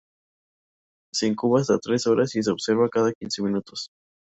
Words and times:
Se 1.13 1.27
incuba 1.27 1.59
hasta 1.61 1.77
tres 1.77 2.07
horas 2.07 2.33
y 2.35 2.41
se 2.41 2.49
observa 2.49 2.89
cada 2.89 3.13
quince 3.13 3.43
minutos. 3.43 3.91